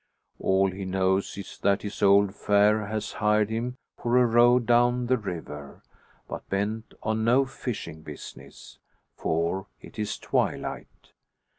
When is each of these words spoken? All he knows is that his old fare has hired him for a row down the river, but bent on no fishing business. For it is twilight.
All 0.39 0.71
he 0.71 0.83
knows 0.83 1.37
is 1.37 1.59
that 1.59 1.83
his 1.83 2.01
old 2.01 2.33
fare 2.33 2.87
has 2.87 3.11
hired 3.11 3.51
him 3.51 3.77
for 4.01 4.17
a 4.17 4.25
row 4.25 4.57
down 4.57 5.05
the 5.05 5.15
river, 5.19 5.83
but 6.27 6.49
bent 6.49 6.95
on 7.03 7.23
no 7.23 7.45
fishing 7.45 8.01
business. 8.01 8.79
For 9.15 9.67
it 9.79 9.99
is 9.99 10.17
twilight. 10.17 11.13